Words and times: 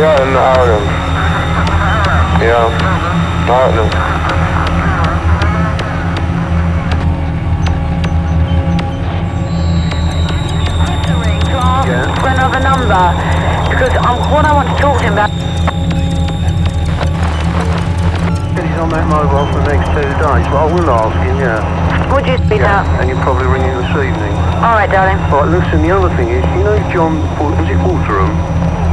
Yeah, 0.00 0.22
in 0.22 0.34
Arnhem. 0.34 0.84
Yeah, 2.40 3.50
Arnhem. 3.52 5.00
Yeah. 10.70 12.06
For 12.22 12.28
another 12.30 12.60
number, 12.62 13.02
because 13.68 13.94
um, 14.06 14.16
what 14.30 14.44
I 14.46 14.52
want 14.54 14.68
to 14.70 14.76
talk 14.78 14.96
to 15.00 15.04
him 15.04 15.14
about. 15.18 15.30
He's 18.54 18.78
on 18.78 18.88
that 18.94 19.06
mobile 19.10 19.46
for 19.50 19.58
the 19.64 19.74
next 19.74 19.88
two 19.90 20.06
days, 20.06 20.46
but 20.48 20.58
I 20.60 20.66
will 20.70 20.88
ask 20.88 21.16
him, 21.26 21.36
yeah. 21.40 22.12
Would 22.14 22.26
you 22.26 22.38
speak 22.46 22.60
Yeah, 22.62 22.84
up? 22.84 22.86
and 23.00 23.08
you'll 23.10 23.22
probably 23.26 23.46
ring 23.50 23.62
him 23.66 23.76
this 23.82 23.90
evening. 23.96 24.34
All 24.62 24.76
right, 24.78 24.90
darling. 24.90 25.18
Right, 25.32 25.48
listen, 25.50 25.82
the 25.82 25.90
other 25.90 26.10
thing 26.16 26.28
is, 26.30 26.44
you 26.54 26.62
know 26.62 26.78
John, 26.92 27.18
was 27.40 27.66
it 27.68 27.78
Waterham, 27.82 28.30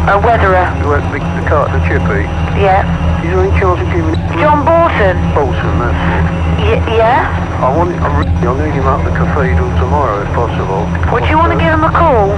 A 0.07 0.15
weatherer. 0.23 0.63
who 0.79 0.95
had 0.95 1.03
the, 1.11 1.19
the 1.19 1.43
car 1.51 1.67
the 1.67 1.83
chippy? 1.83 2.23
Yeah. 2.55 2.87
He's 3.19 3.35
any 3.35 3.51
chance 3.59 3.75
of 3.83 3.87
giving 3.91 4.15
John 4.39 4.63
Borton. 4.63 5.19
Bolton, 5.35 5.73
that's 5.83 5.99
it. 5.99 6.23
Y- 6.63 6.83
yeah. 6.95 7.27
I 7.59 7.67
want, 7.75 7.91
I 7.99 8.07
really, 8.15 8.31
I 8.31 8.53
need 8.55 8.71
him 8.79 8.87
up 8.87 9.03
the 9.03 9.11
cathedral 9.11 9.67
tomorrow, 9.75 10.23
if 10.23 10.31
possible. 10.31 10.87
Would 11.11 11.27
you 11.27 11.35
want 11.35 11.51
to 11.51 11.59
give 11.59 11.75
him 11.75 11.83
a 11.83 11.91
call? 11.91 12.31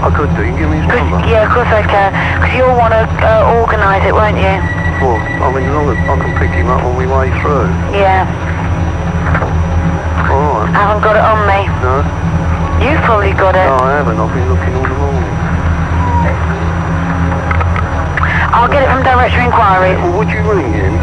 I 0.00 0.08
could 0.16 0.32
do, 0.32 0.48
you 0.48 0.56
can 0.56 0.64
give 0.64 0.70
me 0.72 0.80
his 0.80 0.88
number. 0.88 1.20
yeah, 1.28 1.44
of 1.44 1.52
course 1.52 1.68
I 1.68 1.84
can. 1.84 2.08
Because 2.40 2.56
you'll 2.56 2.78
want 2.80 2.96
to 2.96 3.04
uh, 3.20 3.60
organise 3.60 4.00
it, 4.08 4.16
won't 4.16 4.40
you? 4.40 4.56
Well, 5.04 5.20
I 5.20 5.46
mean, 5.52 5.68
as 5.68 5.74
long 5.76 5.92
as 5.92 6.00
I 6.08 6.14
can 6.24 6.32
pick 6.40 6.52
him 6.56 6.72
up 6.72 6.80
on 6.88 6.96
my 6.96 7.04
way 7.04 7.28
through. 7.44 7.68
Yeah. 7.92 8.24
Alright. 10.24 10.72
I 10.72 10.80
haven't 10.88 11.04
got 11.04 11.20
it 11.20 11.24
on 11.26 11.44
me. 11.44 11.68
No? 11.84 12.00
You've 12.80 13.02
probably 13.04 13.36
got 13.36 13.52
it. 13.60 13.68
No, 13.68 13.76
I 13.76 14.00
haven't. 14.00 14.16
I've 14.16 14.32
been 14.32 14.48
looking 14.48 14.72
all 14.72 14.88
the 14.88 14.96
morning. 14.96 15.36
I'll 18.52 18.68
get 18.68 18.82
it 18.82 18.90
from 18.90 19.02
Directory 19.02 19.44
Inquiries. 19.46 19.96
Well, 20.02 20.18
would 20.18 20.28
you 20.30 20.42
ring 20.42 20.72
him? 20.74 20.94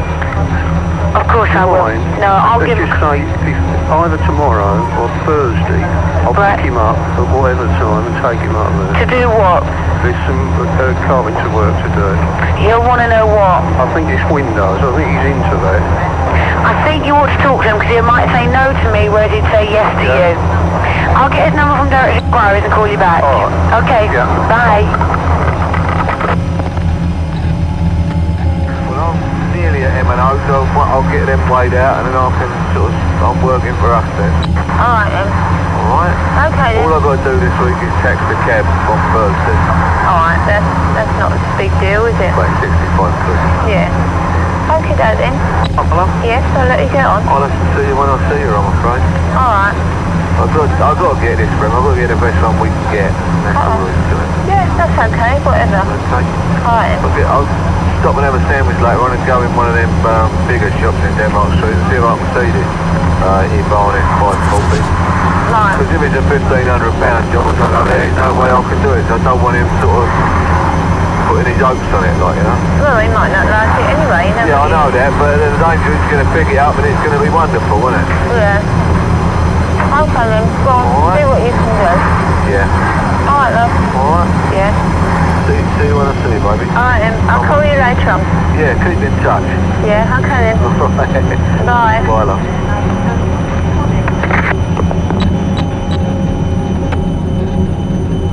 Of 1.15 1.25
course 1.31 1.49
I 1.55 1.63
will. 1.65 1.79
Fine. 1.87 2.03
No, 2.19 2.29
I'll 2.29 2.59
Let's 2.59 2.69
give 2.69 2.77
him. 2.77 2.87
just 2.91 2.99
say 2.99 3.23
either 3.23 4.19
tomorrow 4.27 4.83
or 4.99 5.07
Thursday, 5.25 5.81
I'll 6.27 6.35
Right. 6.35 6.57
pick 6.59 6.67
him 6.67 6.77
up 6.77 6.97
at 6.99 7.23
whatever 7.31 7.65
time 7.79 8.03
and 8.05 8.15
take 8.21 8.39
him 8.43 8.53
up 8.55 8.67
there. 8.75 8.99
To 9.01 9.07
do 9.07 9.29
what? 9.31 9.63
There's 10.03 10.19
some 10.27 10.43
uh, 10.59 10.93
carpenter 11.07 11.49
work 11.55 11.73
to 11.83 11.89
do. 11.95 12.07
He'll 12.61 12.83
want 12.83 13.01
to 13.01 13.07
know 13.07 13.25
what. 13.25 13.63
I 13.79 13.87
think 13.95 14.09
it's 14.11 14.21
windows. 14.29 14.77
I 14.83 14.91
think 14.93 15.07
he's 15.09 15.25
into 15.31 15.55
that. 15.63 15.81
I 16.67 16.73
think 16.85 17.05
you 17.07 17.15
ought 17.15 17.31
to 17.31 17.39
talk 17.41 17.63
to 17.63 17.69
him 17.71 17.79
because 17.79 17.95
he 17.95 18.01
might 18.01 18.27
say 18.35 18.45
no 18.51 18.75
to 18.75 18.87
me, 18.91 19.07
whereas 19.09 19.31
he'd 19.31 19.47
say 19.55 19.71
yes 19.71 19.87
to 19.97 20.03
Yeah. 20.03 20.35
you. 20.35 20.37
I'll 21.15 21.29
get 21.31 21.47
his 21.49 21.55
number 21.55 21.77
from 21.79 21.89
Directory 21.89 22.19
Inquiries 22.27 22.63
and 22.67 22.73
call 22.73 22.85
you 22.87 22.97
back. 22.99 23.23
Right. 23.23 23.81
Okay. 23.87 24.03
Yeah. 24.11 24.27
Bye. 24.51 24.83
Well, 28.91 29.15
I'm 29.15 30.16
at 30.27 30.47
so 30.47 30.67
I'll 30.75 31.07
get 31.07 31.31
them 31.31 31.39
weighed 31.47 31.75
out 31.77 32.03
and 32.03 32.11
then 32.11 32.15
I 32.19 32.27
can 32.35 32.51
sort 32.75 32.91
of, 32.91 32.99
I'm 33.23 33.39
working 33.45 33.75
for 33.79 33.95
us 33.95 34.07
then. 34.19 34.33
All 34.75 34.99
right 34.99 35.11
then. 35.11 35.27
Alright? 35.87 36.17
Okay 36.51 36.71
then. 36.75 36.83
All 36.83 36.99
I've 36.99 37.05
got 37.05 37.15
to 37.15 37.23
do 37.23 37.33
this 37.39 37.55
week 37.63 37.79
is 37.79 37.93
tax 38.03 38.19
the 38.27 38.35
cab 38.43 38.67
on 38.91 38.99
Thursday. 39.15 39.57
All 40.03 40.19
right. 40.19 40.41
That's 40.43 40.67
that's 40.97 41.15
not 41.21 41.31
a 41.31 41.39
big 41.55 41.71
deal, 41.79 42.09
is 42.09 42.17
it? 42.19 42.33
About 42.33 42.51
65 42.59 42.73
quid. 43.23 43.39
Yeah. 43.71 43.87
Okay, 44.67 44.95
then. 44.99 45.31
Oh, 45.79 45.85
hello? 45.87 46.05
Yes, 46.25 46.43
I'll 46.57 46.67
let 46.67 46.83
you 46.83 46.91
get 46.91 47.07
on. 47.07 47.23
I'll 47.23 47.45
have 47.45 47.53
to 47.53 47.65
see 47.77 47.87
you 47.87 47.95
when 47.95 48.09
I 48.11 48.17
see 48.27 48.41
you, 48.43 48.51
I'm 48.51 48.67
afraid. 48.67 49.03
All 49.37 49.53
right. 49.53 49.77
I've 50.37 50.51
got, 50.53 50.67
I've 50.69 50.99
got 50.99 51.15
to 51.15 51.19
get 51.23 51.39
this 51.39 51.49
for 51.55 51.65
him. 51.69 51.73
I've 51.77 51.85
got 51.87 51.93
to 51.95 52.01
get 52.03 52.09
the 52.11 52.19
best 52.19 52.37
one 52.43 52.59
we 52.59 52.67
can 52.67 52.85
get. 52.91 53.11
That's 53.47 53.57
all 53.57 53.79
there 53.79 53.95
is 53.95 54.03
to 54.11 54.15
it. 54.19 54.29
Yeah, 54.51 54.65
that's 54.75 54.97
okay. 55.07 55.33
Whatever. 55.41 55.81
Okay? 55.87 56.23
All 56.67 56.77
right. 56.77 56.97
I'll, 56.99 57.15
get, 57.15 57.27
I'll 57.31 57.47
stop 58.01 58.15
and 58.17 58.25
have 58.25 58.37
a 58.37 58.43
sandwich 58.49 58.77
later 58.79 59.01
on 59.01 59.11
and 59.13 59.21
go 59.25 59.41
in 59.41 59.51
one 59.57 59.67
of 59.69 59.75
them 59.75 59.89
um, 60.05 60.29
bigger 60.45 60.69
shops 60.77 60.99
in 61.01 61.13
Denmark 61.17 61.49
Street 61.57 61.73
and 61.73 61.85
see 61.89 61.97
if 61.97 62.05
I 62.05 62.13
can 62.17 62.29
see 62.37 62.49
this. 62.53 62.69
Uh, 63.17 63.43
Barnet 63.67 64.05
540. 64.21 64.79
Right. 65.47 65.73
Because 65.75 65.89
if 65.95 66.01
it's 66.05 66.17
a 66.19 66.25
fifteen 66.29 66.67
hundred 66.69 66.93
pound 67.01 67.23
job 67.33 67.43
or 67.47 67.55
something 67.57 67.73
like 67.73 67.89
that, 67.89 67.99
there's 68.03 68.19
no 68.19 68.29
way 68.37 68.49
I 68.51 68.61
can 68.61 68.79
do 68.83 68.91
it. 68.93 69.03
So 69.09 69.15
I 69.17 69.21
don't 69.25 69.41
want 69.41 69.55
him 69.57 69.67
sort 69.81 70.05
of 70.05 70.09
putting 71.27 71.47
his 71.49 71.59
hopes 71.59 71.89
on 71.97 72.03
it, 72.03 72.15
like 72.21 72.37
you 72.37 72.45
know. 72.45 72.57
Well, 72.83 72.99
he 73.01 73.09
might 73.09 73.31
not 73.33 73.47
like 73.49 73.71
it 73.79 73.87
anyway. 73.95 74.31
Yeah, 74.47 74.63
I 74.63 74.67
know 74.69 74.87
that, 74.91 75.11
but 75.17 75.33
the 75.39 75.49
danger 75.57 75.91
is 75.91 76.05
going 76.11 76.23
to 76.23 76.29
pick 76.35 76.47
it 76.53 76.59
up 76.59 76.75
and 76.77 76.85
it's 76.87 77.01
going 77.03 77.15
to 77.15 77.23
be 77.23 77.31
wonderful, 77.31 77.79
isn't 77.89 77.95
it? 77.95 78.07
Yeah. 78.37 78.59
Okay 80.03 80.25
then. 80.29 80.45
Go 80.63 80.71
on. 80.77 80.85
Right. 80.85 81.15
See 81.19 81.25
what 81.27 81.41
you 81.41 81.51
can 81.51 81.73
do. 81.73 81.91
Yeah. 82.53 82.67
All 83.27 83.39
right, 83.43 83.53
love. 83.55 83.71
All 83.97 84.23
right. 84.23 84.29
Yeah. 84.53 84.71
See, 85.47 85.55
see 85.79 85.87
you 85.87 85.95
when 85.95 86.07
I 86.07 86.13
see 86.27 86.35
you, 86.35 86.43
baby. 86.43 86.67
All 86.75 86.83
right 86.83 86.99
then. 86.99 87.15
I'll 87.31 87.39
call 87.47 87.63
you 87.63 87.71
later 87.79 88.11
on. 88.11 88.19
Yeah, 88.59 88.75
keep 88.83 88.99
in 88.99 89.15
touch. 89.23 89.47
Yeah. 89.87 90.19
Okay 90.19 90.51
then. 90.51 90.59
Bye. 91.65 92.03
Bye, 92.03 92.23
love. 92.27 92.43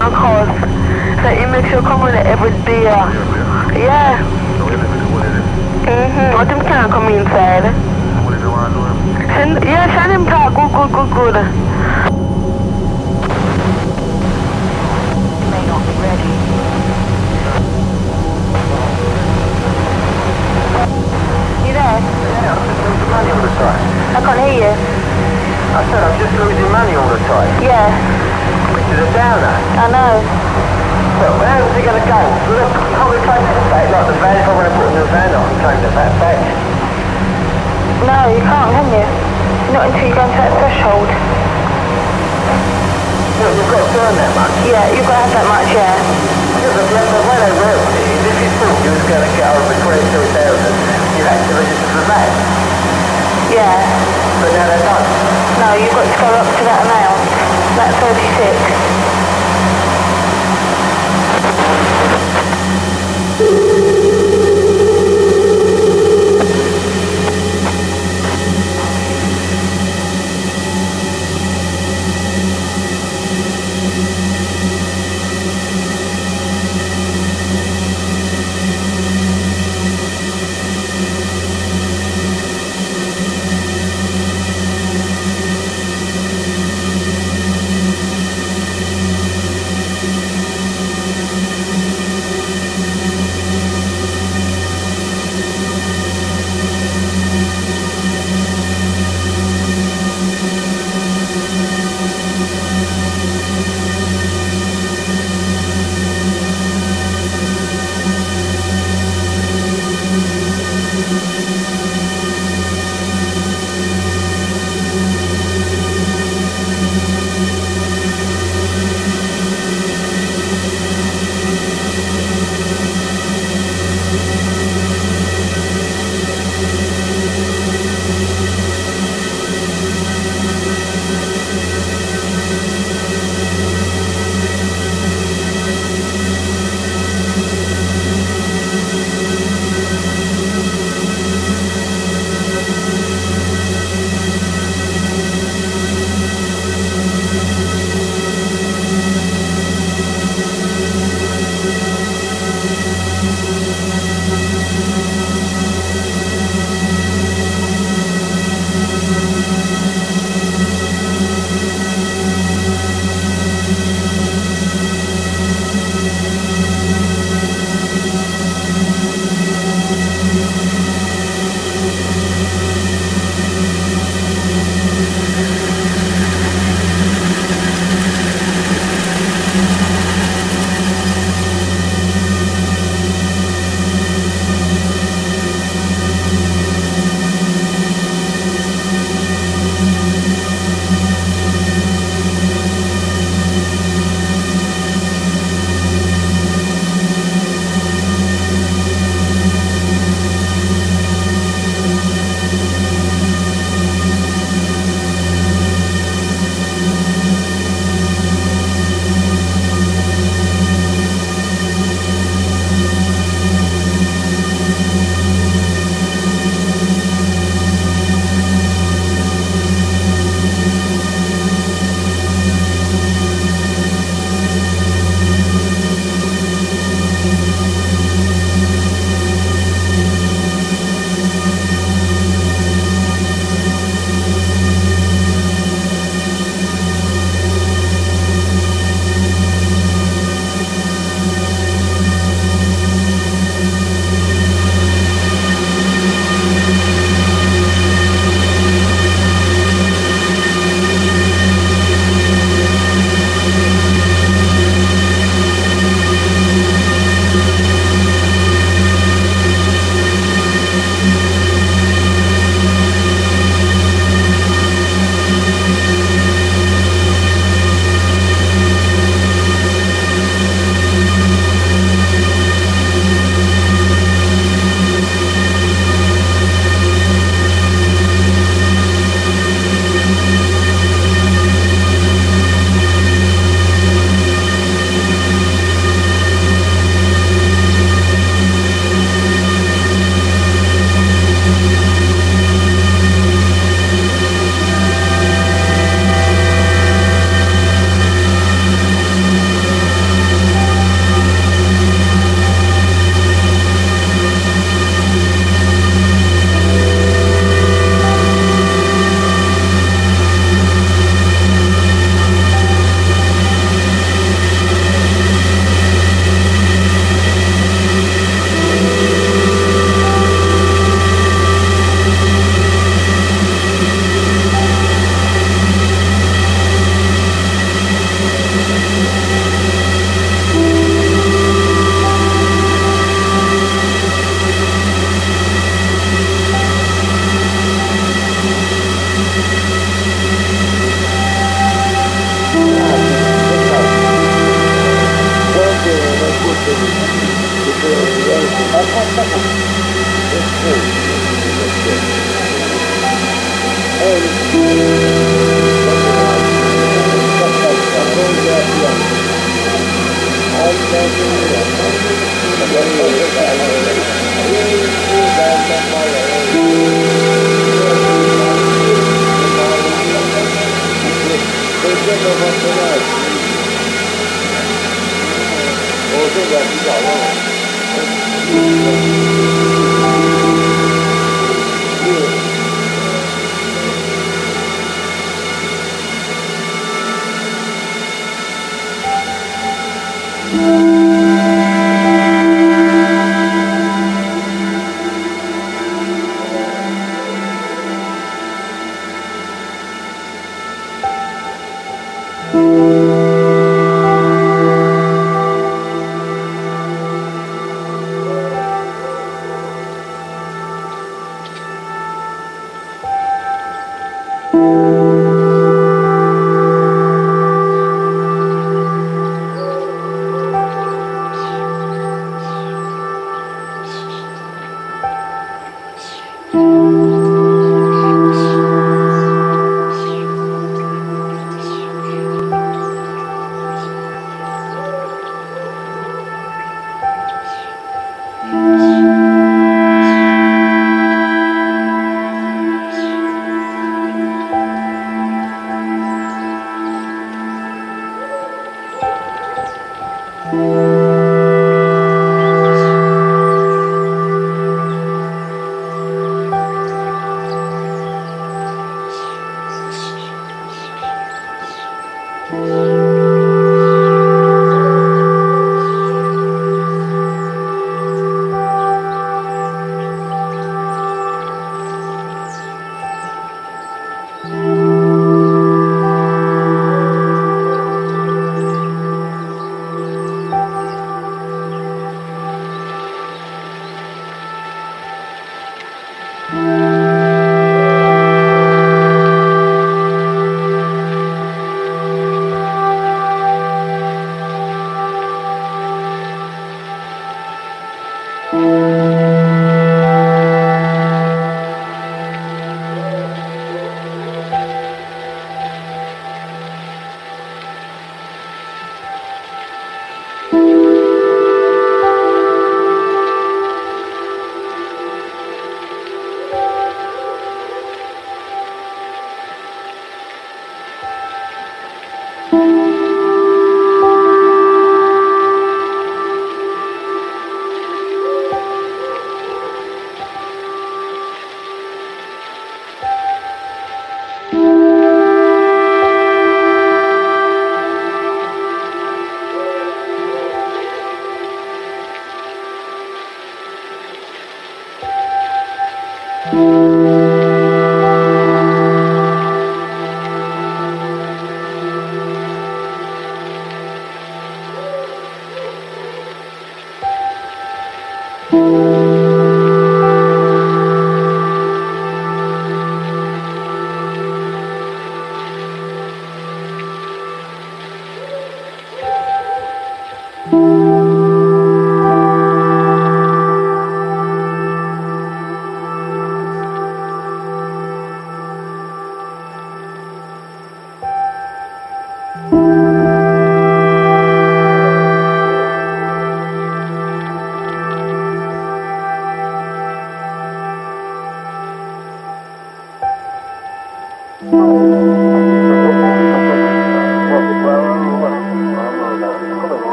Of 0.00 0.12
course. 0.16 0.56
So 1.20 1.28
you 1.36 1.46
make 1.52 1.68
sure 1.68 1.82
come 1.82 2.00
with 2.00 2.14
it 2.14 2.24
every 2.24 2.50
day. 2.64 2.84
Yeah. 3.76 4.16
Mm-hmm. 5.84 6.36
Let 6.38 6.48
him 6.48 6.60
can 6.64 6.90
come 6.90 7.12
inside. 7.12 7.64
Send, 9.36 9.64
yeah, 9.64 9.84
send 9.92 10.12
him 10.12 10.24
talk. 10.24 10.54
Good, 10.54 10.72
good, 10.72 11.12
good, 11.12 11.34
good. 11.34 11.71
I 23.12 24.20
can't 24.24 24.40
hear 24.40 24.56
you. 24.64 24.72
I 24.72 25.80
said 25.92 26.00
I'm 26.00 26.16
just 26.16 26.32
losing 26.40 26.68
money 26.72 26.96
all 26.96 27.08
the 27.12 27.20
time. 27.28 27.48
Yeah, 27.60 27.92
Which 28.72 28.88
is 28.88 29.04
a 29.04 29.08
downer. 29.12 29.52
I 29.76 29.86
know. 29.92 30.12
Well, 31.20 31.36
where's 31.36 31.76
it 31.76 31.84
going 31.84 32.00
to 32.00 32.08
go? 32.08 32.20
Look, 32.56 32.72
you 32.72 32.88
can't 32.96 33.12
replace 33.12 33.44
it 33.44 33.66
back. 33.68 33.86
Like 33.92 34.06
the 34.08 34.16
van, 34.16 34.36
if 34.40 34.48
I 34.48 34.52
want 34.56 34.66
to 34.68 34.74
put 34.80 34.88
a 34.88 34.92
new 34.96 35.06
van 35.12 35.28
on, 35.36 35.44
I'm 35.44 35.60
taking 35.60 35.84
the 35.84 35.92
van 35.92 36.12
back. 36.24 36.40
No, 38.08 38.16
you 38.32 38.40
can't, 38.42 38.70
can 38.80 38.86
you? 38.96 39.04
Not 39.76 39.92
until 39.92 40.08
you 40.08 40.14
go 40.16 40.24
into 40.24 40.38
that 40.40 40.52
threshold. 40.56 41.08
Look, 43.38 43.52
you've 43.60 43.72
got 43.72 43.84
to 43.92 43.96
earn 44.08 44.16
that 44.16 44.32
much. 44.40 44.54
Yeah, 44.64 44.88
you've 44.88 45.04
got 45.04 45.20
to 45.20 45.24
have 45.28 45.36
that 45.36 45.46
much, 45.52 45.68
yeah. 45.68 46.00
Because 46.64 46.74
the, 46.80 46.96
the 46.96 47.22
way 47.28 47.38
they 47.44 47.54
work 47.60 47.80
it 47.92 48.06
is 48.08 48.22
if 48.24 48.36
you 48.40 48.50
thought 48.56 48.76
you 48.82 48.90
was 48.96 49.04
going 49.04 49.24
to 49.24 49.32
get 49.36 49.48
over 49.52 49.72
22,000, 49.84 51.12
you 51.16 51.22
had 51.28 51.40
to 51.44 51.52
register 51.60 51.88
for 51.92 52.04
that. 52.08 52.62
Yeah. 53.52 53.76
But 54.40 54.50
now 54.56 54.66
they 54.66 54.80
don't. 54.80 55.06
No, 55.60 55.68
you've 55.76 55.92
got 55.92 56.08
to 56.08 56.18
go 56.20 56.28
up 56.40 56.48
to 56.56 56.64
that 56.64 56.80
amount. 56.88 57.20
That 57.76 57.92
36. 58.00 59.01